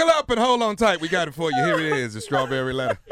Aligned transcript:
Buckle 0.00 0.18
up 0.18 0.30
and 0.30 0.40
hold 0.40 0.62
on 0.62 0.76
tight. 0.76 0.98
We 1.02 1.08
got 1.08 1.28
it 1.28 1.34
for 1.34 1.50
you. 1.52 1.62
Here 1.62 1.78
it 1.78 1.92
is, 1.92 2.14
the 2.14 2.22
strawberry 2.22 2.72
letter. 2.72 2.98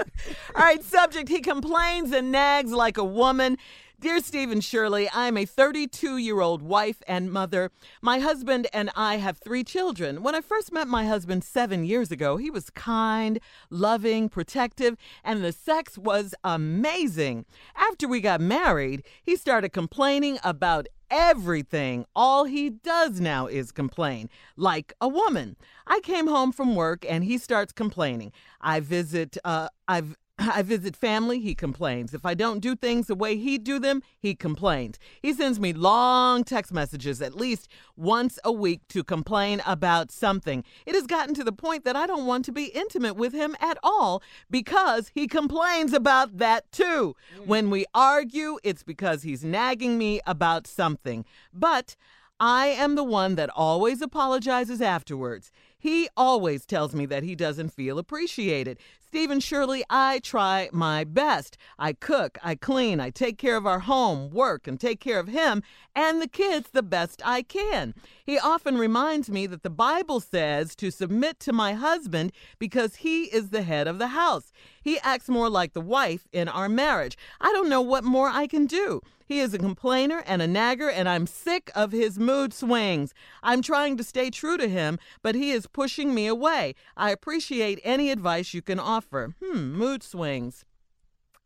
All 0.57 0.65
right, 0.65 0.83
subject. 0.83 1.29
He 1.29 1.41
complains 1.41 2.13
and 2.13 2.33
nags 2.33 2.73
like 2.73 2.97
a 2.97 3.05
woman. 3.05 3.59
Dear 4.01 4.21
Stephen 4.21 4.63
Shirley, 4.63 5.11
I'm 5.13 5.37
a 5.37 5.45
32 5.45 6.17
year 6.17 6.41
old 6.41 6.63
wife 6.63 7.03
and 7.07 7.31
mother. 7.31 7.71
My 8.01 8.21
husband 8.21 8.69
and 8.73 8.91
I 8.97 9.17
have 9.17 9.37
three 9.37 9.65
children. 9.65 10.23
When 10.23 10.35
I 10.35 10.41
first 10.41 10.73
met 10.73 10.89
my 10.89 11.05
husband 11.05 11.45
seven 11.45 11.85
years 11.85 12.11
ago, 12.11 12.39
he 12.39 12.51
was 12.51 12.71
kind, 12.71 13.39
loving, 13.69 14.31
protective, 14.31 14.97
and 15.23 15.45
the 15.45 15.53
sex 15.53 15.99
was 15.99 16.35
amazing. 16.43 17.45
After 17.77 18.09
we 18.09 18.23
got 18.23 18.41
married, 18.41 19.03
he 19.23 19.37
started 19.37 19.75
complaining 19.75 20.39
about 20.43 20.87
everything. 21.11 22.05
All 22.15 22.45
he 22.45 22.71
does 22.71 23.21
now 23.21 23.47
is 23.47 23.73
complain, 23.73 24.29
like 24.57 24.93
a 25.01 25.09
woman. 25.09 25.57
I 25.87 26.01
came 26.01 26.27
home 26.27 26.53
from 26.53 26.75
work 26.75 27.05
and 27.09 27.25
he 27.25 27.39
starts 27.39 27.73
complaining. 27.73 28.33
I 28.61 28.81
visit, 28.81 29.37
uh, 29.45 29.69
I've 29.87 30.17
I 30.55 30.63
visit 30.63 30.95
family, 30.95 31.41
he 31.41 31.55
complains. 31.55 32.15
If 32.15 32.25
I 32.25 32.35
don't 32.35 32.61
do 32.61 32.77
things 32.77 33.09
the 33.09 33.15
way 33.15 33.37
he 33.37 33.59
do 33.59 33.79
them, 33.81 34.03
he 34.19 34.35
complains. 34.35 34.99
He 35.21 35.33
sends 35.33 35.59
me 35.59 35.73
long 35.73 36.45
text 36.45 36.73
messages 36.73 37.21
at 37.21 37.35
least 37.35 37.69
once 37.97 38.39
a 38.45 38.53
week 38.53 38.87
to 38.89 39.03
complain 39.03 39.61
about 39.67 40.13
something. 40.13 40.63
It 40.87 40.95
has 40.95 41.07
gotten 41.07 41.35
to 41.35 41.45
the 41.45 41.53
point 41.53 41.85
that 41.85 41.97
I 41.97 42.07
don't 42.07 42.27
want 42.27 42.45
to 42.45 42.53
be 42.53 42.67
intimate 42.67 43.17
with 43.17 43.33
him 43.33 43.57
at 43.61 43.79
all 43.83 44.23
because 44.51 45.11
he 45.15 45.27
complains 45.27 45.93
about 45.93 46.39
that 46.39 46.71
too. 46.71 47.17
Mm. 47.37 47.47
When 47.47 47.71
we 47.71 47.85
argue, 47.95 48.59
it's 48.63 48.85
because 48.85 49.23
he's 49.23 49.45
nagging 49.45 49.99
me 49.99 50.21
about 50.27 50.67
something. 50.67 51.25
But 51.53 51.97
I 52.41 52.67
am 52.67 52.95
the 52.95 53.03
one 53.03 53.35
that 53.35 53.51
always 53.57 54.01
apologizes 54.01 54.81
afterwards. 54.81 55.51
He 55.77 56.09
always 56.17 56.67
tells 56.67 56.95
me 56.95 57.07
that 57.07 57.25
he 57.25 57.35
doesn't 57.35 57.71
feel 57.71 57.99
appreciated. 57.99 58.79
Stephen 59.09 59.41
Shirley, 59.41 59.83
I 59.89 60.19
try 60.19 60.69
my 60.71 61.03
best. 61.03 61.57
I 61.79 61.95
cook, 61.95 62.37
I 62.43 62.55
clean, 62.55 63.01
I 63.01 63.09
take 63.09 63.39
care 63.39 63.57
of 63.57 63.67
our 63.67 63.79
home, 63.79 64.29
work, 64.29 64.67
and 64.67 64.79
take 64.79 65.01
care 65.01 65.19
of 65.19 65.29
him 65.29 65.63
and 65.97 66.21
the 66.21 66.29
kids 66.29 66.69
the 66.71 66.83
best 66.83 67.23
I 67.25 67.41
can. 67.41 67.95
He 68.27 68.39
often 68.39 68.77
reminds 68.77 69.31
me 69.31 69.47
that 69.47 69.63
the 69.63 69.71
Bible 69.71 70.21
says 70.21 70.77
to 70.77 70.91
submit 70.91 71.41
to 71.41 71.55
my 71.55 71.73
husband 71.73 72.33
because 72.59 72.97
he 72.97 73.25
is 73.25 73.49
the 73.49 73.63
head 73.63 73.89
of 73.89 73.99
the 73.99 74.09
house. 74.09 74.53
He 74.83 74.99
acts 74.99 75.31
more 75.31 75.49
like 75.49 75.73
the 75.73 75.81
wife 75.81 76.29
in 76.31 76.47
our 76.47 76.69
marriage. 76.69 77.17
I 77.41 77.51
don't 77.53 77.71
know 77.71 77.81
what 77.81 78.05
more 78.05 78.29
I 78.29 78.47
can 78.47 78.67
do. 78.67 79.01
He 79.29 79.41
is 79.41 79.53
a 79.53 79.59
complainer 79.59 80.23
and 80.27 80.41
a 80.41 80.47
nagger, 80.47 80.89
and 80.89 81.07
I'm 81.07 81.27
sick 81.27 81.71
of 81.75 81.93
his 81.93 82.19
mood 82.19 82.55
swings. 82.55 83.13
I'm 83.43 83.61
trying 83.61 83.99
to 83.99 84.05
stay 84.05 84.31
true 84.31 84.57
to 84.57 84.67
him, 84.67 84.99
but 85.21 85.35
he 85.35 85.51
is 85.51 85.67
pushing 85.67 86.15
me 86.15 86.27
away. 86.27 86.75
I 86.97 87.11
appreciate 87.11 87.79
any 87.85 88.11
advice 88.11 88.55
you 88.55 88.63
can 88.63 88.81
offer. 88.81 88.98
Hmm, 89.43 89.73
mood 89.73 90.03
swings. 90.03 90.65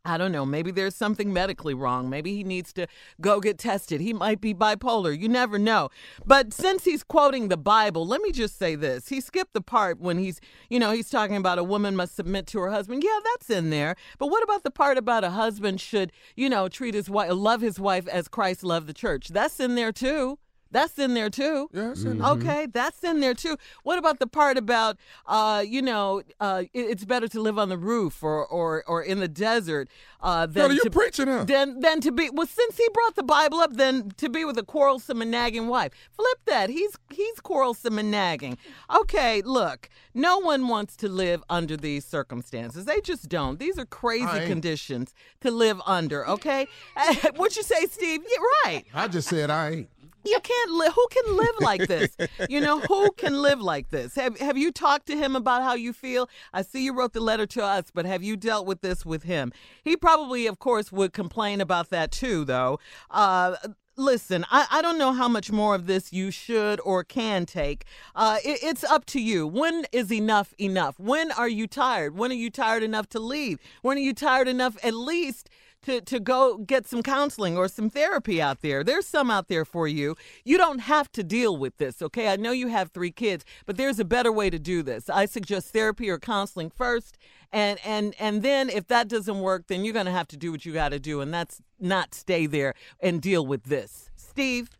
I 0.05 0.17
don't 0.17 0.33
know. 0.33 0.45
Maybe 0.45 0.71
there's 0.71 0.95
something 0.95 1.31
medically 1.31 1.73
wrong. 1.73 2.09
Maybe 2.09 2.35
he 2.35 2.43
needs 2.43 2.73
to 2.73 2.87
go 3.21 3.39
get 3.39 3.57
tested. 3.57 4.01
He 4.01 4.11
might 4.11 4.41
be 4.41 4.53
bipolar. 4.53 5.17
You 5.17 5.29
never 5.29 5.57
know. 5.57 5.89
But 6.25 6.51
since 6.51 6.83
he's 6.83 7.03
quoting 7.03 7.47
the 7.47 7.55
Bible, 7.55 8.05
let 8.05 8.21
me 8.21 8.33
just 8.33 8.59
say 8.59 8.75
this. 8.75 9.07
He 9.07 9.21
skipped 9.21 9.53
the 9.53 9.61
part 9.61 10.01
when 10.01 10.17
he's, 10.17 10.41
you 10.69 10.77
know, 10.77 10.91
he's 10.91 11.09
talking 11.09 11.37
about 11.37 11.57
a 11.57 11.63
woman 11.63 11.95
must 11.95 12.15
submit 12.15 12.47
to 12.47 12.59
her 12.59 12.69
husband. 12.69 13.01
Yeah, 13.05 13.17
that's 13.23 13.49
in 13.49 13.69
there. 13.69 13.95
But 14.17 14.27
what 14.27 14.43
about 14.43 14.63
the 14.63 14.71
part 14.71 14.97
about 14.97 15.23
a 15.23 15.29
husband 15.29 15.79
should, 15.79 16.11
you 16.35 16.49
know, 16.49 16.67
treat 16.67 16.95
his 16.95 17.09
wife, 17.09 17.31
love 17.31 17.61
his 17.61 17.79
wife 17.79 18.07
as 18.09 18.27
Christ 18.27 18.61
loved 18.65 18.87
the 18.87 18.93
church? 18.93 19.29
That's 19.29 19.61
in 19.61 19.75
there 19.75 19.93
too. 19.93 20.37
That's 20.73 20.99
in 20.99 21.13
there 21.13 21.29
too. 21.29 21.69
Yes, 21.71 22.03
in 22.03 22.17
there. 22.17 22.27
Okay, 22.31 22.67
that's 22.71 23.01
in 23.03 23.21
there 23.21 23.33
too. 23.33 23.55
What 23.83 23.97
about 23.97 24.19
the 24.19 24.27
part 24.27 24.57
about, 24.57 24.97
uh, 25.25 25.63
you 25.65 25.81
know, 25.81 26.23
uh, 26.41 26.63
it- 26.73 26.79
it's 26.91 27.05
better 27.05 27.27
to 27.29 27.39
live 27.39 27.57
on 27.57 27.69
the 27.69 27.77
roof 27.77 28.21
or 28.21 28.45
or, 28.45 28.83
or 28.87 29.01
in 29.01 29.19
the 29.21 29.27
desert 29.29 29.87
uh, 30.21 30.45
than 30.45 30.53
Brother, 30.53 30.73
you 30.73 30.81
to 30.81 30.89
preaching, 30.89 31.27
huh? 31.27 31.43
than 31.45 31.79
than 31.79 32.01
to 32.01 32.11
be. 32.11 32.29
Well, 32.29 32.47
since 32.47 32.75
he 32.77 32.87
brought 32.93 33.15
the 33.15 33.23
Bible 33.23 33.59
up, 33.59 33.73
then 33.73 34.11
to 34.17 34.27
be 34.29 34.43
with 34.45 34.57
a 34.57 34.63
quarrelsome 34.63 35.21
and 35.21 35.31
nagging 35.31 35.67
wife. 35.67 35.91
Flip 36.11 36.39
that. 36.45 36.69
He's 36.69 36.97
he's 37.11 37.39
quarrelsome 37.39 37.99
and 37.99 38.09
nagging. 38.11 38.57
Okay, 38.93 39.41
look, 39.43 39.89
no 40.13 40.39
one 40.39 40.67
wants 40.67 40.95
to 40.97 41.07
live 41.09 41.43
under 41.49 41.77
these 41.77 42.03
circumstances. 42.05 42.85
They 42.85 42.99
just 43.01 43.29
don't. 43.29 43.59
These 43.59 43.77
are 43.77 43.85
crazy 43.85 44.25
conditions 44.47 45.13
to 45.41 45.51
live 45.51 45.79
under. 45.85 46.27
Okay, 46.27 46.67
what 47.35 47.55
you 47.55 47.63
say, 47.63 47.85
Steve? 47.85 48.21
You're 48.23 48.49
right. 48.65 48.83
I 48.93 49.07
just 49.07 49.27
said 49.29 49.49
I 49.51 49.69
ain't. 49.71 49.89
You 50.25 50.39
can't 50.41 50.71
live. 50.71 50.93
Who 50.93 51.07
can 51.09 51.37
live 51.37 51.55
like 51.59 51.87
this? 51.87 52.15
You 52.49 52.61
know, 52.61 52.79
who 52.79 53.11
can 53.11 53.41
live 53.41 53.61
like 53.61 53.89
this? 53.89 54.15
Have 54.15 54.39
Have 54.39 54.57
you 54.57 54.71
talked 54.71 55.05
to 55.07 55.17
him 55.17 55.35
about 55.35 55.63
how 55.63 55.73
you 55.73 55.93
feel? 55.93 56.29
I 56.53 56.61
see 56.61 56.83
you 56.83 56.93
wrote 56.93 57.13
the 57.13 57.19
letter 57.19 57.45
to 57.47 57.63
us, 57.63 57.91
but 57.93 58.05
have 58.05 58.23
you 58.23 58.35
dealt 58.37 58.65
with 58.65 58.81
this 58.81 59.05
with 59.05 59.23
him? 59.23 59.51
He 59.83 59.95
probably, 59.95 60.47
of 60.47 60.59
course, 60.59 60.91
would 60.91 61.13
complain 61.13 61.61
about 61.61 61.89
that 61.89 62.11
too, 62.11 62.45
though. 62.45 62.79
Uh, 63.09 63.55
Listen, 63.95 64.43
I, 64.49 64.65
I 64.71 64.81
don't 64.81 64.97
know 64.97 65.13
how 65.13 65.27
much 65.27 65.51
more 65.51 65.75
of 65.75 65.85
this 65.85 66.11
you 66.11 66.31
should 66.31 66.81
or 66.81 67.03
can 67.03 67.45
take. 67.45 67.85
Uh, 68.15 68.37
it, 68.43 68.63
it's 68.63 68.83
up 68.83 69.05
to 69.05 69.21
you. 69.21 69.45
When 69.45 69.85
is 69.91 70.11
enough 70.11 70.55
enough? 70.59 70.99
When 70.99 71.31
are 71.33 71.47
you 71.47 71.67
tired? 71.67 72.17
When 72.17 72.31
are 72.31 72.35
you 72.35 72.49
tired 72.49 72.81
enough 72.81 73.07
to 73.09 73.19
leave? 73.19 73.59
When 73.83 73.97
are 73.97 74.01
you 74.01 74.15
tired 74.15 74.47
enough 74.47 74.83
at 74.83 74.95
least 74.95 75.47
to, 75.83 76.01
to 76.01 76.19
go 76.19 76.57
get 76.57 76.87
some 76.87 77.03
counseling 77.03 77.57
or 77.57 77.67
some 77.67 77.89
therapy 77.89 78.41
out 78.41 78.61
there. 78.61 78.83
There's 78.83 79.07
some 79.07 79.29
out 79.29 79.47
there 79.47 79.65
for 79.65 79.87
you. 79.87 80.15
You 80.43 80.57
don't 80.57 80.79
have 80.79 81.11
to 81.13 81.23
deal 81.23 81.55
with 81.57 81.77
this, 81.77 82.01
okay? 82.01 82.29
I 82.29 82.35
know 82.35 82.51
you 82.51 82.67
have 82.67 82.91
three 82.91 83.11
kids, 83.11 83.45
but 83.65 83.77
there's 83.77 83.99
a 83.99 84.05
better 84.05 84.31
way 84.31 84.49
to 84.49 84.59
do 84.59 84.83
this. 84.83 85.09
I 85.09 85.25
suggest 85.25 85.71
therapy 85.73 86.09
or 86.09 86.19
counseling 86.19 86.69
first. 86.69 87.17
And, 87.51 87.79
and 87.85 88.15
and 88.19 88.41
then 88.41 88.69
if 88.69 88.87
that 88.87 89.07
doesn't 89.07 89.39
work, 89.39 89.67
then 89.67 89.85
you're 89.85 89.93
gonna 89.93 90.11
have 90.11 90.27
to 90.29 90.37
do 90.37 90.51
what 90.51 90.65
you 90.65 90.73
gotta 90.73 90.99
do, 90.99 91.21
and 91.21 91.31
that's 91.31 91.61
not 91.79 92.15
stay 92.15 92.47
there 92.47 92.73
and 92.99 93.21
deal 93.21 93.45
with 93.45 93.65
this. 93.65 94.09
Steve? 94.15 94.71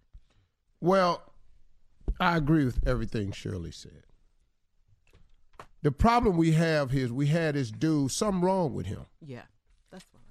Well, 0.81 1.21
I 2.19 2.35
agree 2.37 2.65
with 2.65 2.79
everything 2.87 3.31
Shirley 3.31 3.71
said. 3.71 4.03
The 5.83 5.91
problem 5.91 6.37
we 6.37 6.53
have 6.53 6.91
here 6.91 7.05
is 7.05 7.11
we 7.11 7.27
had 7.27 7.55
this 7.55 7.69
dude, 7.69 8.11
something 8.11 8.41
wrong 8.41 8.73
with 8.73 8.85
him. 8.85 9.05
Yeah. 9.21 9.43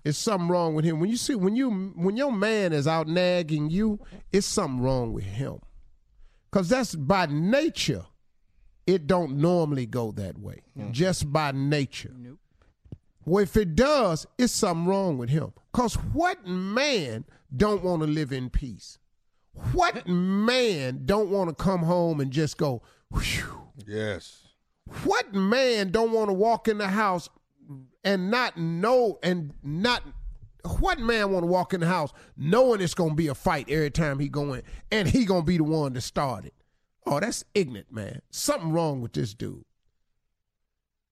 That's 0.04 0.16
It's 0.16 0.24
something 0.24 0.48
wrong 0.48 0.74
with 0.74 0.84
him. 0.84 1.00
When 1.00 1.10
you 1.10 1.16
see 1.16 1.34
when 1.34 1.54
you 1.54 1.92
when 1.94 2.16
your 2.16 2.32
man 2.32 2.72
is 2.72 2.86
out 2.86 3.06
nagging 3.06 3.70
you, 3.70 4.00
it's 4.32 4.46
something 4.46 4.82
wrong 4.82 5.12
with 5.12 5.24
him. 5.24 5.60
Cause 6.50 6.68
that's 6.68 6.94
by 6.94 7.26
nature, 7.26 8.04
it 8.86 9.06
don't 9.06 9.38
normally 9.38 9.86
go 9.86 10.10
that 10.12 10.38
way. 10.38 10.62
Mm-hmm. 10.78 10.92
Just 10.92 11.32
by 11.32 11.52
nature. 11.52 12.12
Nope. 12.16 12.38
Well, 13.24 13.44
if 13.44 13.56
it 13.56 13.76
does, 13.76 14.26
it's 14.36 14.52
something 14.52 14.86
wrong 14.86 15.18
with 15.18 15.30
him. 15.30 15.52
Cause 15.72 15.94
what 15.94 16.46
man 16.46 17.24
don't 17.56 17.84
want 17.84 18.02
to 18.02 18.08
live 18.08 18.32
in 18.32 18.50
peace? 18.50 18.98
What 19.72 20.08
man 20.08 21.02
don't 21.04 21.30
want 21.30 21.50
to 21.50 21.54
come 21.54 21.82
home 21.82 22.20
and 22.20 22.30
just 22.30 22.56
go, 22.56 22.82
whew? 23.10 23.68
Yes. 23.86 24.48
What 25.04 25.32
man 25.32 25.90
don't 25.90 26.12
want 26.12 26.28
to 26.28 26.34
walk 26.34 26.68
in 26.68 26.78
the 26.78 26.88
house 26.88 27.28
and 28.04 28.30
not 28.30 28.56
know 28.56 29.18
and 29.22 29.52
not 29.62 30.02
what 30.78 30.98
man 30.98 31.30
want 31.30 31.42
to 31.42 31.46
walk 31.48 31.74
in 31.74 31.80
the 31.80 31.86
house 31.86 32.12
knowing 32.36 32.80
it's 32.80 32.94
gonna 32.94 33.14
be 33.14 33.28
a 33.28 33.34
fight 33.34 33.68
every 33.68 33.90
time 33.90 34.18
he 34.18 34.28
go 34.28 34.52
in 34.54 34.62
and 34.90 35.08
he 35.08 35.24
gonna 35.24 35.42
be 35.42 35.56
the 35.56 35.64
one 35.64 35.94
to 35.94 36.00
start 36.00 36.44
it? 36.44 36.54
Oh, 37.06 37.18
that's 37.20 37.44
ignorant, 37.54 37.92
man. 37.92 38.22
Something 38.30 38.72
wrong 38.72 39.00
with 39.00 39.12
this 39.12 39.34
dude. 39.34 39.64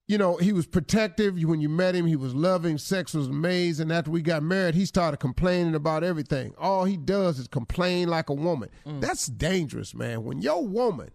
You 0.06 0.18
know, 0.18 0.36
he 0.38 0.52
was 0.52 0.66
protective 0.66 1.40
when 1.40 1.60
you 1.60 1.68
met 1.68 1.94
him. 1.94 2.04
He 2.06 2.16
was 2.16 2.34
loving. 2.34 2.78
Sex 2.78 3.14
was 3.14 3.28
amazing. 3.28 3.92
After 3.92 4.10
we 4.10 4.22
got 4.22 4.42
married, 4.42 4.74
he 4.74 4.84
started 4.84 5.18
complaining 5.18 5.76
about 5.76 6.02
everything. 6.02 6.52
All 6.58 6.84
he 6.84 6.96
does 6.96 7.38
is 7.38 7.46
complain 7.46 8.08
like 8.08 8.28
a 8.28 8.34
woman. 8.34 8.70
Mm. 8.84 9.00
That's 9.00 9.26
dangerous, 9.26 9.94
man. 9.94 10.24
When 10.24 10.42
your 10.42 10.66
woman 10.66 11.10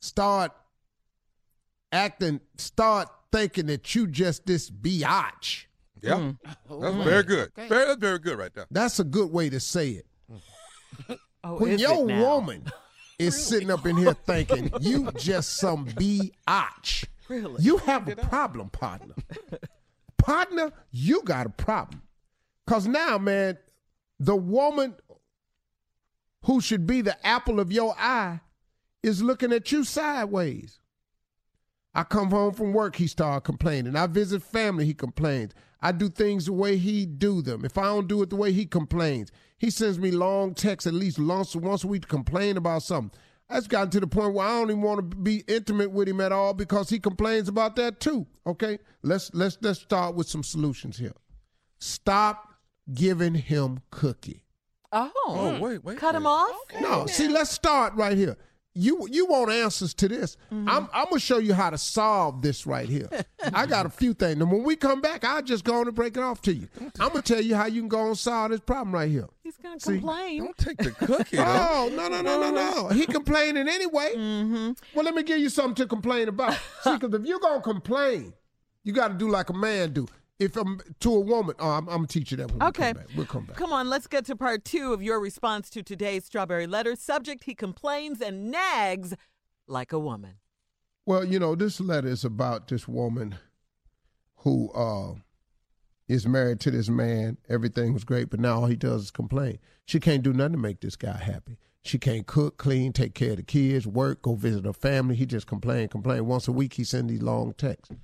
start 0.00 0.52
acting, 1.90 2.40
start 2.56 3.08
thinking 3.32 3.66
that 3.66 3.94
you 3.94 4.06
just 4.06 4.46
this 4.46 4.70
biatch. 4.70 5.66
Yeah. 6.00 6.32
That's 6.70 6.96
very 7.04 7.22
good. 7.24 7.50
Very, 7.56 7.68
that's 7.68 8.00
very 8.00 8.18
good 8.18 8.38
right 8.38 8.54
there. 8.54 8.66
That's 8.70 9.00
a 9.00 9.04
good 9.04 9.30
way 9.32 9.50
to 9.50 9.60
say 9.60 9.90
it. 9.90 10.06
Oh, 11.44 11.56
When 11.58 11.70
is 11.70 11.80
your 11.80 12.10
it 12.10 12.18
woman 12.20 12.64
is 13.20 13.40
sitting 13.46 13.70
up 13.70 13.86
in 13.86 13.96
here 13.96 14.12
thinking 14.12 14.72
you 14.80 15.12
just 15.12 15.56
some 15.56 15.86
biatch, 15.86 17.04
Really? 17.28 17.62
you 17.62 17.76
have 17.78 18.08
a 18.08 18.16
problem, 18.16 18.70
partner. 18.70 19.14
partner, 20.18 20.72
you 20.90 21.22
got 21.22 21.46
a 21.46 21.50
problem. 21.50 22.02
Cause 22.66 22.88
now, 22.88 23.18
man, 23.18 23.56
the 24.18 24.34
woman 24.34 24.96
who 26.44 26.60
should 26.60 26.88
be 26.88 27.02
the 27.02 27.24
apple 27.24 27.60
of 27.60 27.70
your 27.70 27.94
eye 27.96 28.40
is 29.04 29.22
looking 29.22 29.52
at 29.52 29.70
you 29.70 29.84
sideways. 29.84 30.80
I 31.94 32.04
come 32.04 32.30
home 32.30 32.52
from 32.54 32.72
work, 32.72 32.96
he 32.96 33.06
start 33.06 33.44
complaining. 33.44 33.96
I 33.96 34.06
visit 34.06 34.42
family, 34.42 34.84
he 34.84 34.94
complains. 34.94 35.52
I 35.80 35.92
do 35.92 36.08
things 36.08 36.46
the 36.46 36.52
way 36.52 36.76
he 36.76 37.06
do 37.06 37.40
them. 37.42 37.64
If 37.64 37.78
I 37.78 37.84
don't 37.84 38.08
do 38.08 38.22
it 38.22 38.30
the 38.30 38.36
way 38.36 38.52
he 38.52 38.66
complains, 38.66 39.30
he 39.58 39.70
sends 39.70 39.98
me 39.98 40.10
long 40.10 40.54
texts 40.54 40.86
at 40.86 40.94
least 40.94 41.18
once 41.18 41.54
once 41.56 41.84
a 41.84 41.86
week 41.86 42.02
to 42.02 42.08
complain 42.08 42.56
about 42.56 42.82
something. 42.82 43.18
That's 43.48 43.66
gotten 43.66 43.90
to 43.92 44.00
the 44.00 44.06
point 44.06 44.34
where 44.34 44.46
I 44.46 44.50
don't 44.60 44.70
even 44.70 44.82
want 44.82 45.10
to 45.10 45.16
be 45.16 45.42
intimate 45.48 45.90
with 45.90 46.06
him 46.08 46.20
at 46.20 46.32
all 46.32 46.52
because 46.52 46.90
he 46.90 46.98
complains 46.98 47.48
about 47.48 47.76
that 47.76 47.98
too. 48.00 48.26
Okay, 48.46 48.78
let's 49.02 49.32
let's 49.32 49.56
let's 49.62 49.80
start 49.80 50.14
with 50.14 50.28
some 50.28 50.42
solutions 50.42 50.98
here. 50.98 51.14
Stop 51.78 52.54
giving 52.92 53.34
him 53.34 53.80
cookie. 53.90 54.44
Oh, 54.90 55.10
Oh, 55.26 55.58
wait, 55.60 55.84
wait. 55.84 55.98
cut 55.98 56.14
him 56.14 56.24
wait. 56.24 56.30
off. 56.30 56.56
No, 56.80 57.06
see, 57.06 57.28
let's 57.28 57.50
start 57.50 57.94
right 57.94 58.16
here. 58.16 58.36
You 58.80 59.08
you 59.10 59.26
want 59.26 59.50
answers 59.50 59.92
to 59.94 60.06
this? 60.08 60.36
Mm-hmm. 60.52 60.68
I'm 60.68 60.88
I'm 60.92 61.06
gonna 61.06 61.18
show 61.18 61.38
you 61.38 61.52
how 61.52 61.68
to 61.70 61.76
solve 61.78 62.42
this 62.42 62.64
right 62.64 62.88
here. 62.88 63.08
I 63.52 63.66
got 63.66 63.86
a 63.86 63.88
few 63.88 64.14
things, 64.14 64.40
and 64.40 64.52
when 64.52 64.62
we 64.62 64.76
come 64.76 65.00
back, 65.00 65.24
I'll 65.24 65.42
just 65.42 65.64
go 65.64 65.80
on 65.80 65.88
and 65.88 65.96
break 65.96 66.16
it 66.16 66.22
off 66.22 66.40
to 66.42 66.54
you. 66.54 66.68
I'm 67.00 67.08
gonna 67.08 67.22
tell 67.22 67.40
you 67.40 67.56
how 67.56 67.66
you 67.66 67.80
can 67.80 67.88
go 67.88 68.06
and 68.06 68.16
solve 68.16 68.52
this 68.52 68.60
problem 68.60 68.94
right 68.94 69.10
here. 69.10 69.26
He's 69.42 69.56
gonna 69.56 69.80
See, 69.80 69.94
complain. 69.98 70.44
Don't 70.44 70.58
take 70.58 70.76
the 70.76 70.92
cookie. 70.92 71.36
though. 71.38 71.44
Oh 71.70 71.90
no 71.92 72.08
no 72.08 72.22
no 72.22 72.40
no 72.40 72.50
no! 72.52 72.88
He 72.88 73.04
complaining 73.06 73.66
anyway. 73.68 74.12
Mm-hmm. 74.16 74.72
Well, 74.94 75.04
let 75.04 75.14
me 75.14 75.24
give 75.24 75.38
you 75.40 75.48
something 75.48 75.74
to 75.74 75.86
complain 75.86 76.28
about. 76.28 76.52
See, 76.84 76.96
because 76.96 77.12
if 77.14 77.26
you're 77.26 77.40
gonna 77.40 77.60
complain, 77.60 78.32
you 78.84 78.92
got 78.92 79.08
to 79.08 79.14
do 79.14 79.28
like 79.28 79.50
a 79.50 79.54
man 79.54 79.92
do. 79.92 80.06
If 80.38 80.56
I'm 80.56 80.80
to 81.00 81.14
a 81.14 81.20
woman, 81.20 81.56
oh, 81.58 81.68
I'm, 81.70 81.88
I'm 81.88 81.96
gonna 81.96 82.06
teach 82.06 82.30
you 82.30 82.36
that 82.36 82.52
when 82.52 82.62
Okay. 82.62 82.92
we 82.92 82.94
come. 82.94 83.06
We'll 83.16 83.26
come 83.26 83.44
back. 83.44 83.56
Come 83.56 83.72
on, 83.72 83.88
let's 83.90 84.06
get 84.06 84.24
to 84.26 84.36
part 84.36 84.64
two 84.64 84.92
of 84.92 85.02
your 85.02 85.18
response 85.18 85.68
to 85.70 85.82
today's 85.82 86.24
strawberry 86.24 86.66
letter. 86.68 86.94
Subject: 86.94 87.44
He 87.44 87.54
complains 87.54 88.20
and 88.20 88.50
nags 88.50 89.14
like 89.66 89.92
a 89.92 89.98
woman. 89.98 90.34
Well, 91.06 91.24
you 91.24 91.38
know, 91.40 91.54
this 91.56 91.80
letter 91.80 92.06
is 92.08 92.24
about 92.24 92.68
this 92.68 92.86
woman 92.86 93.34
who 94.36 94.70
uh, 94.72 95.14
is 96.06 96.26
married 96.26 96.60
to 96.60 96.70
this 96.70 96.88
man. 96.88 97.38
Everything 97.48 97.92
was 97.92 98.04
great, 98.04 98.30
but 98.30 98.38
now 98.38 98.60
all 98.60 98.66
he 98.66 98.76
does 98.76 99.04
is 99.04 99.10
complain. 99.10 99.58
She 99.86 99.98
can't 99.98 100.22
do 100.22 100.32
nothing 100.32 100.52
to 100.52 100.58
make 100.58 100.80
this 100.80 100.94
guy 100.96 101.16
happy. 101.16 101.56
She 101.82 101.98
can't 101.98 102.26
cook, 102.26 102.58
clean, 102.58 102.92
take 102.92 103.14
care 103.14 103.30
of 103.30 103.38
the 103.38 103.42
kids, 103.42 103.86
work, 103.86 104.22
go 104.22 104.34
visit 104.34 104.66
her 104.66 104.72
family. 104.72 105.16
He 105.16 105.26
just 105.26 105.46
complain, 105.46 105.88
complain. 105.88 106.26
Once 106.26 106.46
a 106.46 106.52
week, 106.52 106.74
he 106.74 106.84
send 106.84 107.08
these 107.08 107.22
long 107.22 107.54
texts. 107.54 107.96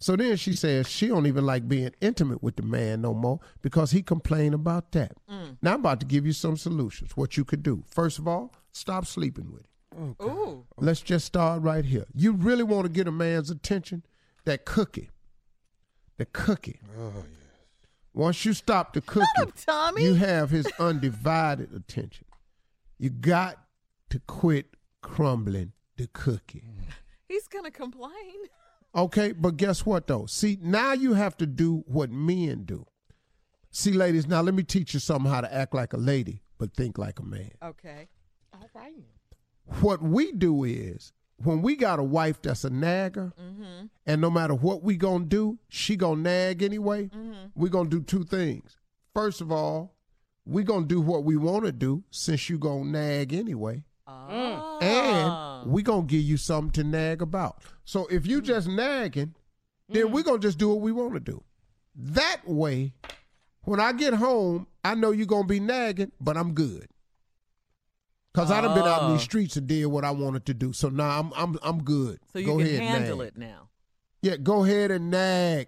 So 0.00 0.14
then 0.14 0.36
she 0.36 0.52
says 0.54 0.88
she 0.88 1.08
don't 1.08 1.26
even 1.26 1.44
like 1.44 1.68
being 1.68 1.90
intimate 2.00 2.42
with 2.42 2.56
the 2.56 2.62
man 2.62 3.02
no 3.02 3.14
more 3.14 3.40
because 3.62 3.90
he 3.90 4.02
complained 4.02 4.54
about 4.54 4.92
that. 4.92 5.12
Mm. 5.28 5.56
Now 5.60 5.74
I'm 5.74 5.80
about 5.80 6.00
to 6.00 6.06
give 6.06 6.24
you 6.24 6.32
some 6.32 6.56
solutions. 6.56 7.16
What 7.16 7.36
you 7.36 7.44
could 7.44 7.62
do. 7.62 7.82
First 7.88 8.18
of 8.18 8.28
all, 8.28 8.54
stop 8.72 9.06
sleeping 9.06 9.50
with 9.52 9.62
him. 9.62 10.16
Ooh. 10.22 10.64
Let's 10.76 11.00
just 11.00 11.26
start 11.26 11.62
right 11.62 11.84
here. 11.84 12.04
You 12.14 12.32
really 12.32 12.62
want 12.62 12.84
to 12.84 12.88
get 12.88 13.08
a 13.08 13.12
man's 13.12 13.50
attention? 13.50 14.04
That 14.44 14.64
cookie. 14.64 15.10
The 16.16 16.26
cookie. 16.26 16.80
Oh, 16.98 17.12
yes. 17.16 17.24
Once 18.14 18.44
you 18.44 18.52
stop 18.52 18.92
the 18.92 19.00
cookie, 19.00 19.26
up, 19.40 19.52
Tommy. 19.56 20.04
you 20.04 20.14
have 20.14 20.50
his 20.50 20.66
undivided 20.78 21.74
attention. 21.74 22.26
You 22.98 23.10
got 23.10 23.58
to 24.10 24.20
quit 24.20 24.66
crumbling 25.02 25.72
the 25.96 26.08
cookie. 26.12 26.64
He's 27.28 27.46
gonna 27.46 27.70
complain. 27.70 28.12
Okay, 28.94 29.32
but 29.32 29.56
guess 29.56 29.84
what 29.84 30.06
though? 30.06 30.26
See, 30.26 30.58
now 30.60 30.92
you 30.92 31.14
have 31.14 31.36
to 31.38 31.46
do 31.46 31.84
what 31.86 32.10
men 32.10 32.64
do. 32.64 32.86
See, 33.70 33.92
ladies, 33.92 34.26
now 34.26 34.40
let 34.40 34.54
me 34.54 34.62
teach 34.62 34.94
you 34.94 35.00
something 35.00 35.30
how 35.30 35.40
to 35.42 35.54
act 35.54 35.74
like 35.74 35.92
a 35.92 35.98
lady, 35.98 36.42
but 36.58 36.74
think 36.74 36.98
like 36.98 37.18
a 37.18 37.24
man. 37.24 37.50
Okay. 37.62 38.08
All 38.54 38.68
right. 38.74 38.94
what 39.80 40.02
we 40.02 40.32
do 40.32 40.64
is 40.64 41.12
when 41.36 41.62
we 41.62 41.76
got 41.76 41.98
a 41.98 42.02
wife 42.02 42.40
that's 42.42 42.64
a 42.64 42.70
nagger 42.70 43.32
mm-hmm. 43.40 43.86
and 44.06 44.20
no 44.20 44.30
matter 44.30 44.54
what 44.54 44.82
we 44.82 44.96
gonna 44.96 45.24
do 45.24 45.58
she 45.68 45.94
gonna 45.94 46.20
nag 46.20 46.62
anyway 46.62 47.04
mm-hmm. 47.04 47.46
we 47.54 47.68
gonna 47.68 47.88
do 47.88 48.00
two 48.00 48.24
things 48.24 48.76
first 49.14 49.40
of 49.40 49.52
all 49.52 49.94
we 50.44 50.64
gonna 50.64 50.86
do 50.86 51.00
what 51.00 51.24
we 51.24 51.36
want 51.36 51.64
to 51.64 51.72
do 51.72 52.02
since 52.10 52.48
you 52.48 52.58
gonna 52.58 52.84
nag 52.84 53.32
anyway 53.32 53.82
Oh. 54.06 54.78
Mm. 54.80 54.82
and 54.82 55.47
Uh-huh. 55.60 55.70
we 55.70 55.82
gonna 55.82 56.02
give 56.06 56.22
you 56.22 56.36
something 56.36 56.72
to 56.72 56.84
nag 56.84 57.22
about 57.22 57.62
so 57.84 58.06
if 58.06 58.26
you 58.26 58.40
just 58.40 58.68
nagging 58.68 59.34
then 59.88 60.10
we 60.12 60.20
mm-hmm. 60.20 60.30
gonna 60.30 60.38
just 60.40 60.58
do 60.58 60.68
what 60.68 60.80
we 60.80 60.92
want 60.92 61.14
to 61.14 61.20
do 61.20 61.42
that 61.94 62.40
way 62.46 62.92
when 63.62 63.80
i 63.80 63.92
get 63.92 64.14
home 64.14 64.66
i 64.84 64.94
know 64.94 65.10
you 65.10 65.26
gonna 65.26 65.46
be 65.46 65.60
nagging 65.60 66.12
but 66.20 66.36
i'm 66.36 66.52
good 66.54 66.88
Cause 68.34 68.52
I 68.52 68.60
done 68.60 68.74
been 68.74 68.84
out 68.86 69.02
in 69.04 69.12
these 69.12 69.22
Oh. 69.22 69.24
streets 69.24 69.56
and 69.56 69.66
did 69.66 69.86
what 69.86 70.04
I 70.04 70.12
wanted 70.12 70.46
to 70.46 70.54
do. 70.54 70.72
So 70.72 70.88
now 70.90 71.18
I'm 71.18 71.32
I'm 71.34 71.58
I'm 71.62 71.82
good. 71.82 72.20
so 72.32 72.38
you 72.38 72.46
go 72.46 72.58
can 72.58 72.66
ahead, 72.66 72.82
handle 72.82 73.18
nag. 73.18 73.28
it 73.28 73.36
now. 73.36 73.68
Yeah, 74.22 74.36
go 74.36 74.64
ahead 74.64 74.92
and 74.92 75.10
nag. 75.10 75.66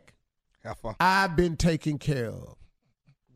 How 0.63 0.75
far? 0.75 0.95
I've 1.01 1.35
been 1.35 1.57
taken 1.57 1.99
care 1.99 2.29
of. 2.31 2.57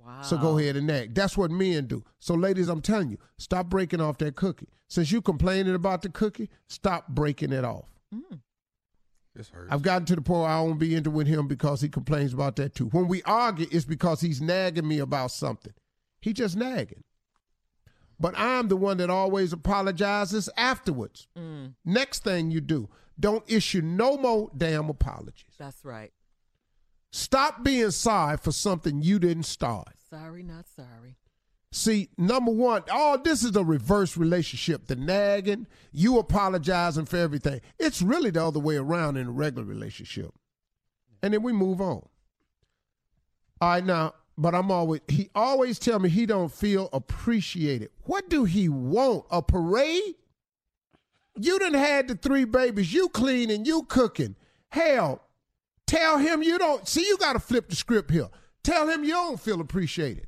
Wow. 0.05 0.23
So 0.23 0.37
go 0.37 0.59
ahead 0.59 0.77
and 0.77 0.87
nag. 0.87 1.15
That's 1.15 1.37
what 1.37 1.51
men 1.51 1.87
do. 1.87 2.05
So 2.19 2.35
ladies, 2.35 2.69
I'm 2.69 2.83
telling 2.83 3.11
you, 3.11 3.19
stop 3.39 3.67
breaking 3.71 4.01
off 4.01 4.19
that 4.19 4.37
cookie. 4.37 4.69
Since 4.89 5.11
you 5.11 5.23
complaining 5.23 5.75
about 5.75 6.03
the 6.03 6.09
cookie, 6.11 6.51
stop 6.69 7.09
breaking 7.09 7.53
it 7.53 7.65
off. 7.65 7.87
This 9.35 9.49
hurts. 9.49 9.73
I've 9.73 9.83
gotten 9.83 10.05
to 10.07 10.15
the 10.15 10.23
point 10.23 10.43
where 10.43 10.51
I 10.51 10.61
won't 10.61 10.79
be 10.79 10.95
into 10.95 11.11
with 11.11 11.27
him 11.27 11.49
because 11.49 11.81
he 11.81 11.89
complains 11.89 12.33
about 12.33 12.57
that 12.57 12.75
too. 12.75 12.87
When 12.87 13.09
we 13.09 13.23
argue, 13.25 13.67
it's 13.71 13.85
because 13.85 14.21
he's 14.21 14.41
nagging 14.41 14.87
me 14.87 14.99
about 15.01 15.31
something. 15.33 15.73
He 16.21 16.33
just 16.33 16.57
nagging. 16.57 17.03
But 18.21 18.35
I'm 18.39 18.69
the 18.69 18.77
one 18.77 18.99
that 18.99 19.11
always 19.11 19.53
apologizes 19.53 20.49
afterwards. 20.57 21.27
Mm, 21.37 21.75
Next 21.85 22.23
thing 22.23 22.53
you 22.53 22.61
do, 22.61 22.89
don't 23.19 23.43
issue 23.49 23.81
no 23.81 24.17
more 24.17 24.51
damn 24.57 24.89
apologies. 24.89 25.55
that's 25.59 25.85
right. 25.85 26.13
Stop 27.17 27.63
being 27.63 27.93
sorry 27.93 28.37
for 28.37 28.51
something 28.51 29.01
you 29.01 29.21
didn't 29.21 29.45
start. 29.45 29.87
Sorry, 30.11 30.43
not 30.43 30.67
sorry. 30.67 31.15
See, 31.71 32.09
number 32.19 32.51
one, 32.51 32.83
all 32.91 33.19
this 33.19 33.45
is 33.45 33.55
a 33.55 33.63
reverse 33.63 34.17
relationship. 34.17 34.89
The 34.89 34.97
nagging, 34.97 35.69
you 35.93 36.19
apologizing 36.19 37.05
for 37.05 37.19
everything. 37.19 37.61
It's 37.79 38.03
really 38.03 38.31
the 38.31 38.45
other 38.45 38.59
way 38.59 38.75
around 38.75 39.17
in 39.17 39.29
a 39.29 39.31
regular 39.31 39.65
relationship. 39.65 40.33
And 41.23 41.33
then 41.33 41.45
we 41.45 41.53
move 41.53 41.81
on. 41.81 42.03
All 43.61 43.71
right, 43.71 43.85
now, 43.85 44.15
but 44.37 44.57
I'm 44.57 44.73
always 44.73 45.01
he 45.07 45.31
always 45.37 45.79
tell 45.79 46.01
me 46.01 46.09
he 46.09 46.27
don't 46.27 46.53
feel 46.53 46.89
appreciated. 46.93 47.91
What 48.07 48.29
do 48.29 48.43
he 48.43 48.69
want? 48.69 49.27
A 49.31 49.41
parade? 49.41 50.17
You 51.39 51.61
done 51.61 51.75
had 51.75 52.09
the 52.09 52.17
three 52.17 52.45
babies, 52.45 52.93
you 52.93 53.09
cleaning, 53.09 53.67
you 53.67 53.85
cooking. 53.85 54.35
Hell, 54.71 55.24
tell 55.95 56.19
him 56.19 56.43
you 56.43 56.59
don't 56.59 56.89
see 56.89 57.03
you 57.07 57.17
gotta 57.19 57.39
flip 57.39 57.69
the 57.69 57.77
script 57.77 58.11
here. 58.11 58.29
Tell 58.63 58.89
him 58.89 59.05
you 59.05 59.13
don't 59.13 59.41
feel 59.41 59.61
appreciated. 59.61 60.27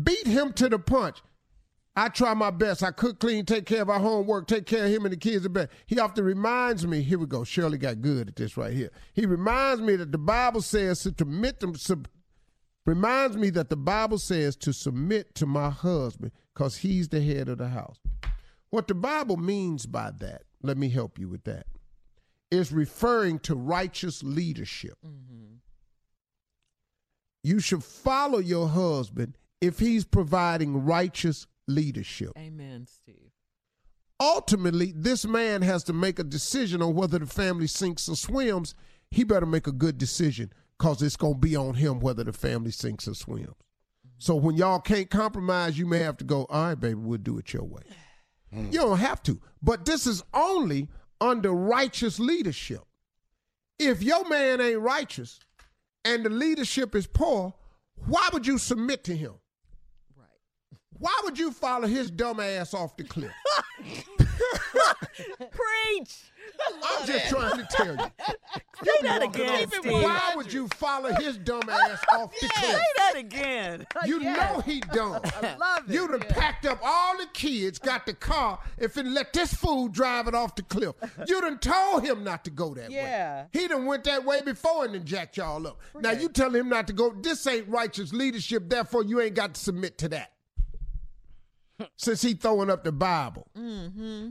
Beat 0.00 0.26
him 0.26 0.52
to 0.54 0.68
the 0.68 0.78
punch. 0.78 1.22
I 1.96 2.08
try 2.08 2.32
my 2.34 2.52
best. 2.52 2.84
I 2.84 2.92
cook, 2.92 3.18
clean, 3.18 3.44
take 3.44 3.66
care 3.66 3.82
of 3.82 3.90
our 3.90 3.98
homework, 3.98 4.46
take 4.46 4.66
care 4.66 4.84
of 4.84 4.90
him 4.92 5.04
and 5.04 5.12
the 5.12 5.16
kids 5.16 5.44
in 5.44 5.52
bed. 5.52 5.70
He 5.86 5.98
often 5.98 6.24
reminds 6.24 6.86
me, 6.86 7.02
here 7.02 7.18
we 7.18 7.26
go. 7.26 7.42
Shirley 7.42 7.76
got 7.76 8.00
good 8.00 8.28
at 8.28 8.36
this 8.36 8.56
right 8.56 8.72
here. 8.72 8.90
He 9.14 9.26
reminds 9.26 9.82
me 9.82 9.96
that 9.96 10.12
the 10.12 10.18
Bible 10.18 10.62
says 10.62 11.02
to 11.02 11.14
submit 11.18 11.58
to 11.60 11.74
sub, 11.74 12.06
reminds 12.86 13.36
me 13.36 13.50
that 13.50 13.70
the 13.70 13.76
Bible 13.76 14.18
says 14.18 14.54
to 14.56 14.72
submit 14.72 15.34
to 15.36 15.46
my 15.46 15.70
husband 15.70 16.30
because 16.54 16.76
he's 16.76 17.08
the 17.08 17.20
head 17.20 17.48
of 17.48 17.58
the 17.58 17.68
house. 17.68 17.98
What 18.70 18.86
the 18.86 18.94
Bible 18.94 19.38
means 19.38 19.86
by 19.86 20.12
that, 20.18 20.42
let 20.62 20.78
me 20.78 20.90
help 20.90 21.18
you 21.18 21.28
with 21.28 21.42
that, 21.44 21.66
is 22.50 22.72
referring 22.72 23.38
to 23.40 23.54
righteous 23.54 24.22
leadership. 24.22 24.98
You 27.42 27.60
should 27.60 27.84
follow 27.84 28.38
your 28.38 28.68
husband 28.68 29.36
if 29.60 29.78
he's 29.78 30.04
providing 30.04 30.84
righteous 30.84 31.46
leadership. 31.66 32.32
Amen, 32.36 32.86
Steve. 32.86 33.32
Ultimately, 34.20 34.92
this 34.96 35.24
man 35.24 35.62
has 35.62 35.84
to 35.84 35.92
make 35.92 36.18
a 36.18 36.24
decision 36.24 36.82
on 36.82 36.94
whether 36.94 37.18
the 37.18 37.26
family 37.26 37.68
sinks 37.68 38.08
or 38.08 38.16
swims. 38.16 38.74
He 39.10 39.22
better 39.22 39.46
make 39.46 39.66
a 39.66 39.72
good 39.72 39.96
decision 39.96 40.52
because 40.76 41.02
it's 41.02 41.16
going 41.16 41.34
to 41.34 41.38
be 41.38 41.54
on 41.54 41.74
him 41.74 42.00
whether 42.00 42.24
the 42.24 42.32
family 42.32 42.72
sinks 42.72 43.06
or 43.06 43.14
swims. 43.14 43.54
So 44.18 44.34
when 44.34 44.56
y'all 44.56 44.80
can't 44.80 45.08
compromise, 45.08 45.78
you 45.78 45.86
may 45.86 46.00
have 46.00 46.16
to 46.16 46.24
go, 46.24 46.46
all 46.50 46.64
right, 46.66 46.74
baby, 46.74 46.94
we'll 46.96 47.18
do 47.18 47.38
it 47.38 47.52
your 47.52 47.62
way. 47.62 47.82
You 48.50 48.80
don't 48.80 48.98
have 48.98 49.22
to. 49.24 49.40
But 49.62 49.84
this 49.84 50.06
is 50.06 50.24
only 50.34 50.88
under 51.20 51.52
righteous 51.52 52.18
leadership. 52.18 52.82
If 53.78 54.02
your 54.02 54.28
man 54.28 54.60
ain't 54.60 54.80
righteous 54.80 55.40
and 56.04 56.24
the 56.24 56.30
leadership 56.30 56.94
is 56.94 57.06
poor, 57.06 57.54
why 58.06 58.28
would 58.32 58.46
you 58.46 58.58
submit 58.58 59.04
to 59.04 59.16
him? 59.16 59.34
Right. 60.16 60.26
Why 60.98 61.20
would 61.24 61.38
you 61.38 61.52
follow 61.52 61.86
his 61.86 62.10
dumb 62.10 62.40
ass 62.40 62.74
off 62.74 62.96
the 62.96 63.04
cliff? 63.04 63.32
Preach. 65.38 66.32
I'm 66.82 67.06
just 67.06 67.28
trying 67.28 67.58
to 67.58 67.68
tell 67.70 67.94
you. 67.94 68.10
Say 68.84 68.90
that 69.02 69.22
again, 69.22 69.68
Steve. 69.68 69.92
Why 69.92 70.32
would 70.36 70.52
you 70.52 70.68
follow 70.76 71.12
his 71.14 71.36
dumb 71.38 71.62
ass 71.68 72.02
off 72.12 72.32
the 72.40 72.48
cliff? 72.48 72.64
Say 72.72 72.80
that 72.96 73.16
again. 73.16 73.86
You 74.06 74.20
know 74.20 74.62
he 74.64 74.80
dumb. 74.80 75.20
I 75.42 75.56
love 75.58 75.90
it. 75.90 75.94
You'd 75.94 76.10
done 76.10 76.20
packed 76.28 76.64
up 76.66 76.78
all 76.82 77.16
the 77.18 77.26
kids, 77.34 77.78
got 77.78 78.06
the 78.06 78.14
car, 78.14 78.58
and 78.78 78.90
finna 78.90 79.12
let 79.12 79.32
this 79.32 79.52
fool 79.52 79.88
drive 79.88 80.28
it 80.28 80.34
off 80.34 80.54
the 80.54 80.62
cliff. 80.62 80.94
You 81.26 81.40
done 81.40 81.58
told 81.58 82.04
him 82.04 82.22
not 82.24 82.44
to 82.44 82.50
go 82.50 82.74
that 82.74 82.90
Yeah. 82.90 83.42
way. 83.42 83.48
He 83.52 83.68
done 83.68 83.86
went 83.86 84.04
that 84.04 84.24
way 84.24 84.40
before 84.42 84.84
and 84.84 84.94
then 84.94 85.04
jacked 85.04 85.36
y'all 85.36 85.66
up. 85.66 85.80
Now 85.96 86.12
you 86.12 86.28
tell 86.28 86.54
him 86.54 86.68
not 86.68 86.86
to 86.86 86.92
go. 86.92 87.10
This 87.20 87.46
ain't 87.46 87.68
righteous 87.68 88.12
leadership, 88.12 88.68
therefore 88.68 89.04
you 89.04 89.20
ain't 89.20 89.34
got 89.34 89.54
to 89.54 89.60
submit 89.60 89.98
to 89.98 90.08
that. 90.10 90.32
Since 91.96 92.22
he 92.22 92.34
throwing 92.34 92.70
up 92.70 92.84
the 92.84 92.92
Bible. 92.92 93.46
Mm-hmm. 93.56 94.28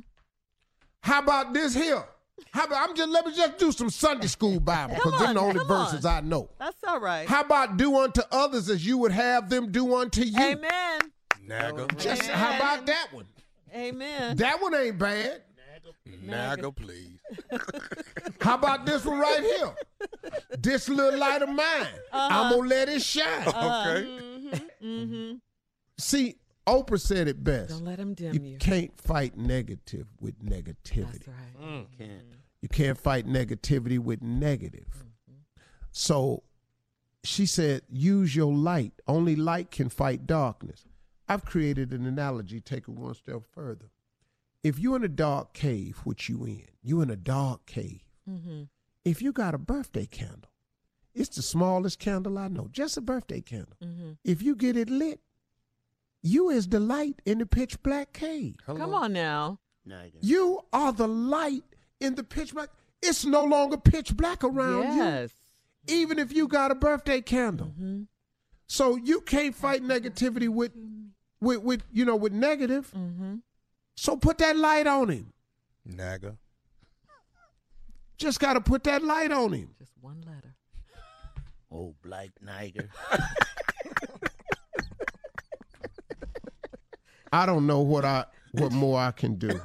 How 1.01 1.20
about 1.20 1.54
this 1.54 1.74
here? 1.74 2.04
How 2.51 2.65
about 2.65 2.89
I'm 2.89 2.96
just 2.96 3.10
let 3.10 3.25
me 3.25 3.34
just 3.36 3.58
do 3.58 3.72
some 3.72 3.89
Sunday 3.89 4.27
school 4.27 4.60
Bible 4.60 4.96
because 4.96 5.13
Come 5.13 5.24
them 5.24 5.34
the 5.36 5.39
only 5.39 5.60
come 5.60 5.67
verses 5.67 6.06
on. 6.06 6.13
I 6.13 6.27
know. 6.27 6.50
That's 6.60 6.84
all 6.88 7.00
right. 7.00 7.27
How 7.27 7.41
about 7.41 7.77
do 7.77 7.98
unto 7.98 8.22
others 8.32 8.70
as 8.70 8.86
you 8.86 8.98
would 9.00 9.12
have 9.12 9.50
them 9.50 9.72
do 9.72 9.96
unto 9.96 10.22
you? 10.22 10.39
Amen. 10.39 11.00
Naga. 11.46 11.88
Just 11.98 12.24
Amen. 12.24 12.38
how 12.38 12.56
about 12.56 12.86
that 12.88 13.08
one? 13.12 13.25
Amen. 13.75 14.38
That 14.38 14.62
one 14.62 14.74
ain't 14.75 14.98
bad. 14.98 15.41
Naga, 16.24 16.72
please. 16.72 17.20
How 18.41 18.56
about 18.56 18.86
this 18.86 19.06
one 19.06 19.20
right 19.20 19.41
here? 19.41 19.75
This 20.58 20.89
little 20.89 21.20
light 21.20 21.41
of 21.41 21.50
mine, 21.50 21.88
I'm 22.12 22.51
gonna 22.51 22.67
let 22.67 22.89
it 22.89 23.01
shine. 23.01 23.48
Okay. 23.48 24.20
Mm-hmm. 24.84 25.36
See, 25.98 26.38
Oprah 26.68 27.00
said 27.00 27.28
it 27.28 27.44
best. 27.44 27.70
Don't 27.70 27.86
let 27.86 27.98
him 28.00 28.14
dim 28.14 28.34
You 28.34 28.42
you. 28.42 28.58
can't 28.58 28.96
fight 29.00 29.38
negative 29.38 30.08
with 30.20 30.38
negativity. 30.44 31.24
That's 31.24 31.28
right. 31.28 31.62
Mm, 31.62 31.86
can't. 31.98 32.24
You 32.62 32.70
can't 32.70 32.98
fight 32.98 33.26
negativity 33.26 33.98
with 34.00 34.22
negative. 34.22 35.06
So 35.92 36.44
she 37.24 37.46
said, 37.46 37.82
use 37.90 38.36
your 38.36 38.54
light. 38.54 38.94
Only 39.08 39.36
light 39.36 39.72
can 39.72 39.90
fight 39.90 40.28
darkness. 40.28 40.86
I've 41.30 41.46
created 41.46 41.92
an 41.92 42.06
analogy, 42.06 42.62
take 42.62 42.84
it 42.88 42.90
one 42.90 43.14
step 43.16 43.42
further. 43.52 43.90
If 44.64 44.80
you're 44.80 44.96
in 44.96 45.04
a 45.04 45.08
dark 45.10 45.54
cave, 45.54 45.98
which 46.04 46.30
you 46.30 46.44
in, 46.46 46.68
you're 46.84 47.04
in 47.04 47.10
a 47.10 47.16
dark 47.16 47.66
cave. 47.66 48.04
Mm-hmm. 48.30 48.64
If 49.06 49.22
you 49.22 49.32
got 49.32 49.54
a 49.54 49.58
birthday 49.58 50.06
candle, 50.06 50.52
it's 51.14 51.36
the 51.36 51.42
smallest 51.42 52.00
candle 52.00 52.38
I 52.38 52.48
know, 52.48 52.68
just 52.72 52.98
a 52.98 53.02
birthday 53.02 53.42
candle. 53.42 53.78
Mm-hmm. 53.84 54.12
If 54.24 54.42
you 54.42 54.56
get 54.56 54.78
it 54.78 54.90
lit, 54.90 55.20
you 56.28 56.50
is 56.50 56.68
the 56.68 56.80
light 56.80 57.22
in 57.26 57.40
the 57.40 57.46
pitch 57.46 57.82
black 57.84 58.14
cave. 58.14 58.56
Come 58.66 58.94
on 58.94 59.14
now. 59.14 59.60
Naga. 59.86 60.18
You 60.22 60.62
are 60.74 60.92
the 60.92 61.08
light 61.08 61.64
in 62.00 62.16
the 62.16 62.24
pitch 62.24 62.54
black. 62.54 62.70
It's 63.02 63.26
no 63.26 63.44
longer 63.44 63.78
pitch 63.78 64.16
black 64.18 64.44
around 64.44 64.94
you, 64.94 65.04
yes. 65.04 65.32
even 65.88 66.20
if 66.20 66.34
you 66.34 66.48
got 66.48 66.72
a 66.72 66.76
birthday 66.76 67.22
candle. 67.22 67.68
Mm-hmm. 67.68 68.04
So 68.68 68.96
you 68.98 69.22
can't 69.22 69.56
fight 69.56 69.82
negativity 69.82 70.50
with, 70.50 70.74
with, 71.40 71.62
with 71.62 71.84
you 71.92 72.04
know, 72.06 72.16
with 72.16 72.34
negative. 72.34 72.92
Mm-hmm. 72.96 73.36
So 73.96 74.18
put 74.18 74.40
that 74.40 74.58
light 74.58 74.88
on 74.88 75.10
him. 75.10 75.34
Naga. 75.86 76.38
Just 78.18 78.40
got 78.40 78.54
to 78.54 78.62
put 78.62 78.84
that 78.86 79.04
light 79.04 79.32
on 79.32 79.54
him. 79.54 79.70
Just 79.80 79.94
one 80.02 80.22
letter. 80.26 80.56
Oh, 81.72 81.94
Black 82.02 82.30
Niger. 82.42 82.90
I 87.32 87.46
don't 87.46 87.68
know 87.68 87.82
what 87.82 88.06
I 88.06 88.26
what 88.52 88.72
more 88.72 89.00
I 89.00 89.12
can 89.12 89.36
do. 89.36 89.60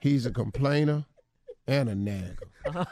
He's 0.00 0.26
a 0.26 0.30
complainer 0.30 1.04
and 1.66 1.88
a 1.88 1.94
nagger. 1.94 2.36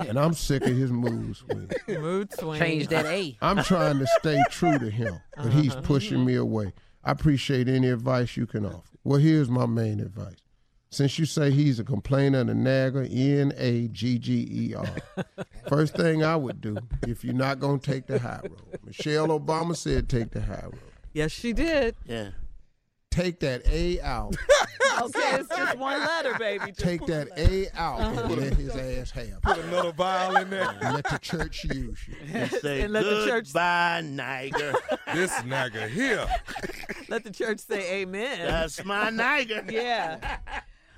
and 0.00 0.18
I'm 0.18 0.34
sick 0.34 0.62
of 0.62 0.76
his 0.76 0.90
mood 0.90 1.36
swings. 1.36 1.72
Mood 1.88 2.32
swing. 2.32 2.58
Change 2.58 2.88
that 2.88 3.06
A. 3.06 3.36
I'm 3.40 3.62
trying 3.62 3.98
to 3.98 4.06
stay 4.18 4.42
true 4.50 4.78
to 4.78 4.90
him, 4.90 5.20
but 5.36 5.52
he's 5.52 5.72
uh-huh. 5.72 5.82
pushing 5.82 6.24
me 6.24 6.34
away. 6.34 6.72
I 7.04 7.12
appreciate 7.12 7.68
any 7.68 7.88
advice 7.88 8.36
you 8.36 8.46
can 8.46 8.66
offer. 8.66 8.82
Well, 9.04 9.20
here's 9.20 9.48
my 9.48 9.66
main 9.66 10.00
advice. 10.00 10.38
Since 10.90 11.18
you 11.18 11.26
say 11.26 11.50
he's 11.50 11.78
a 11.78 11.84
complainer 11.84 12.40
and 12.40 12.48
a 12.48 12.54
nagger, 12.54 13.06
N 13.10 13.52
A 13.56 13.88
G 13.88 14.18
G 14.18 14.48
E 14.50 14.74
R. 14.74 14.86
First 15.68 15.94
thing 15.94 16.24
I 16.24 16.36
would 16.36 16.60
do 16.60 16.78
if 17.06 17.24
you're 17.24 17.34
not 17.34 17.60
going 17.60 17.80
to 17.80 17.90
take 17.92 18.06
the 18.06 18.18
high 18.18 18.40
road. 18.42 18.78
Michelle 18.84 19.28
Obama 19.28 19.76
said 19.76 20.08
take 20.08 20.30
the 20.30 20.40
high 20.40 20.64
road. 20.64 20.80
Yes, 21.16 21.32
she 21.32 21.54
did. 21.54 21.94
Yeah. 22.04 22.32
Take 23.10 23.40
that 23.40 23.62
A 23.66 23.98
out. 24.02 24.36
Okay, 24.98 25.20
it's 25.34 25.48
just 25.50 25.76
one 25.78 26.00
letter, 26.00 26.34
baby. 26.38 26.66
Just 26.68 26.80
Take 26.80 27.04
that 27.04 27.28
A 27.36 27.66
out 27.78 28.00
and 28.00 28.18
uh-huh. 28.18 28.32
let 28.34 28.54
his 28.54 28.74
ass 28.74 29.10
have 29.10 29.42
Put 29.42 29.58
it. 29.58 29.64
another 29.66 29.92
vial 29.92 30.36
in 30.36 30.48
there. 30.48 30.70
And 30.80 30.94
let 30.94 31.04
the 31.04 31.18
church 31.18 31.64
use 31.64 31.98
you. 32.08 32.14
And 32.32 32.50
say 32.50 32.80
And 32.80 32.94
let 32.94 33.04
the 33.04 33.26
church- 33.26 33.44
goodbye, 33.48 34.00
Niger. 34.06 34.72
This 35.12 35.44
Naga 35.44 35.86
here. 35.86 36.26
let 37.10 37.24
the 37.24 37.30
church 37.30 37.58
say 37.58 38.00
amen. 38.00 38.46
That's 38.46 38.82
my 38.86 39.10
Niger. 39.10 39.66
yeah. 39.68 40.38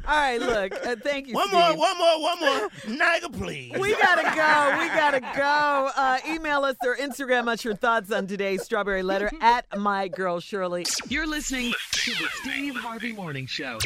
All 0.08 0.14
right, 0.16 0.40
look. 0.40 0.72
Uh, 0.86 0.96
thank 1.02 1.28
you, 1.28 1.34
One 1.34 1.48
Steve. 1.48 1.60
more, 1.60 1.76
one 1.76 1.98
more, 1.98 2.22
one 2.22 2.40
more. 2.40 2.68
Niger, 2.88 3.28
please. 3.28 3.72
We 3.78 3.94
gotta 3.96 4.22
go. 4.22 4.78
We 4.80 4.88
gotta 4.88 5.20
go. 5.20 5.90
Uh, 5.94 6.18
email 6.26 6.64
us 6.64 6.76
or 6.82 6.96
Instagram 6.96 7.46
us 7.46 7.62
your 7.62 7.74
thoughts 7.74 8.10
on 8.10 8.26
today's 8.26 8.62
strawberry 8.62 9.02
letter 9.02 9.30
at 9.42 9.66
my 9.78 10.08
girl 10.08 10.40
Shirley. 10.40 10.86
You're 11.08 11.26
listening 11.26 11.74
to 11.92 12.10
the 12.12 12.26
Steve 12.40 12.74
Harvey 12.76 13.12
Morning 13.12 13.46
Show. 13.46 13.78